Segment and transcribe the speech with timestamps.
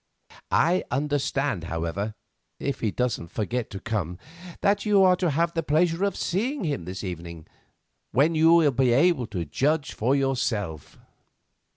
[0.49, 6.17] I understand, however—if he doesn't forget to come—that you are to have the pleasure of
[6.17, 7.45] seeing him this evening,
[8.11, 10.97] when you will be able to judge for yourself."